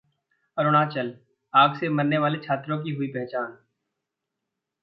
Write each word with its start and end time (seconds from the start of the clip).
अरुणाचल: 0.57 1.11
आग 1.53 1.75
से 1.79 1.89
मरने 1.89 2.17
वाले 2.17 2.39
छात्रों 2.39 2.81
की 2.83 2.95
हुई 2.95 3.07
पहचान 3.07 3.55